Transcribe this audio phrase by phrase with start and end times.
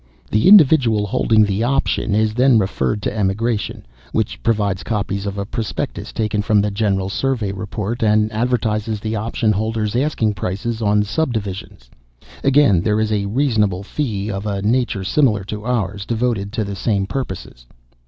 [0.31, 5.45] "The individual holding the option is then referred to Emigration, which provides copies of a
[5.45, 11.03] prospectus taken from the General Survey report, and advertises the option holder's asking prices on
[11.03, 11.87] subdivisions.
[12.43, 16.75] Again, there is a reasonable fee of a nature similar to ours, devoted to the
[16.75, 17.67] same purposes.